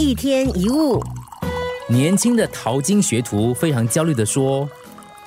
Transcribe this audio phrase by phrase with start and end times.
[0.00, 0.98] 一天一物，
[1.86, 4.66] 年轻的淘金学徒非常焦虑的说：“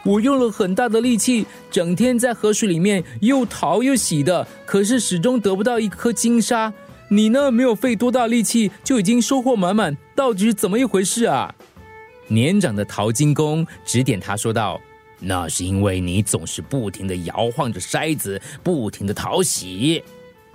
[0.03, 6.73] 我用了很大的力气，整天在河水里面又淘又洗的，可是始终得不到一颗金沙。
[7.09, 11.53] 你呢，没有费多大力气就已经收获满满，到底是怎么一回事啊？”
[12.27, 14.81] 年长的淘金工指点他说道
[15.21, 20.03] ：“那是因为你总是不停的摇晃着筛子，不停的淘洗。”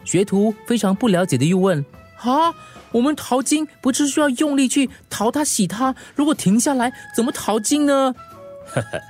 [0.03, 1.85] 学徒非常不了解的又问
[2.23, 2.55] ：“啊？”
[2.91, 5.95] 我们淘金不是需要用力去淘它、洗它？
[6.15, 8.15] 如果停下来，怎么淘金呢？
[8.71, 9.01] 呵呵，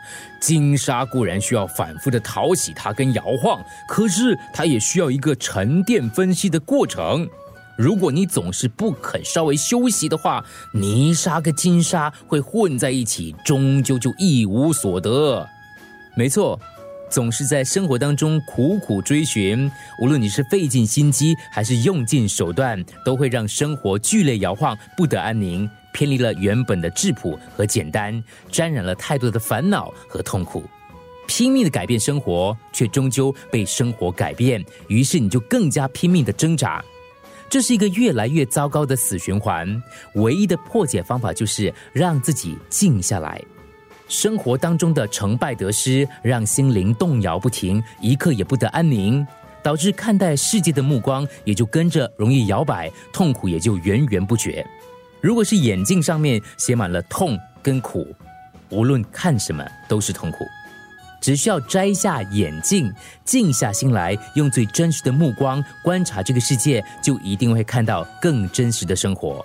[0.41, 7.29] 金沙固然需要反复的淘洗它跟摇晃，可是它也需要一个沉淀分析的过程。
[7.77, 15.47] 如果你总是不肯稍微休息的话，泥沙跟金沙会混在一起，终究就一无所得。
[16.17, 16.59] 没错。
[17.11, 30.63] 总是在生活当中苦苦追寻，无论你是费尽心机还是用尽手段，都会让生活剧烈摇晃，不得安宁，偏离了原本的质朴和简单，沾染了太多的烦恼和痛苦。
[31.27, 36.83] 拼命的改变生活，却终究被生活改变，于是你就更加拼命的挣扎，
[37.51, 39.83] 这是一个越来越糟糕的死循环。
[40.15, 43.43] 唯一的破解方法就是让自己静下来。
[44.09, 49.25] 生活当中的成败得失，让心灵动摇不停，一刻也不得安宁，
[49.63, 54.67] 导致看待世界的目光也就跟着容易摇摆，痛苦也就源源不绝。
[55.21, 58.07] 如果是眼镜上面写满了痛跟苦，
[58.71, 60.39] 无论看什么都是痛苦。
[61.21, 62.91] 只需要摘下眼镜，
[63.25, 69.45] 静下心来，用最真实的目光观察这个世界，就一定会看到更真实的生活。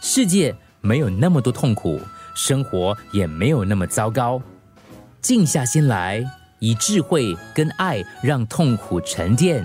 [0.00, 2.00] 世界没有那么多痛苦。
[2.34, 4.40] 生活也没有那么糟糕，
[5.20, 6.24] 静下心来，
[6.58, 9.64] 以智慧跟爱让痛苦沉淀，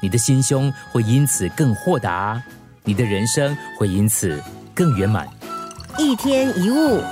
[0.00, 2.42] 你的心胸会因此更豁达，
[2.84, 4.40] 你的人生会因此
[4.74, 5.28] 更圆满。
[5.98, 7.02] 一天一物。